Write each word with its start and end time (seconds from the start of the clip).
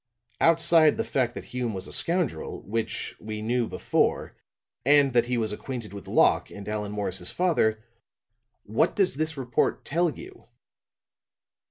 "Outside 0.39 0.97
the 0.97 1.03
fact 1.03 1.35
that 1.35 1.43
Hume 1.43 1.75
was 1.75 1.85
a 1.85 1.93
scoundrel 1.93 2.63
which 2.63 3.15
we 3.19 3.43
knew 3.43 3.67
before 3.67 4.35
and 4.83 5.13
that 5.13 5.27
he 5.27 5.37
was 5.37 5.51
acquainted 5.51 5.93
with 5.93 6.07
Locke 6.07 6.49
and 6.49 6.67
Allan 6.67 6.91
Morris's 6.91 7.29
father, 7.29 7.83
what 8.63 8.95
does 8.95 9.15
this 9.17 9.37
report 9.37 9.85
tell 9.85 10.09
you?" 10.09 10.47